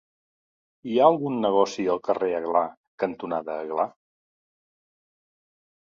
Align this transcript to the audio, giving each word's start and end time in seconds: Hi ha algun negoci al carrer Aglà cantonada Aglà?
Hi 0.91 0.95
ha 1.01 1.09
algun 1.09 1.35
negoci 1.43 1.85
al 1.95 2.01
carrer 2.09 2.31
Aglà 2.39 2.63
cantonada 3.05 3.61
Aglà? 3.67 3.89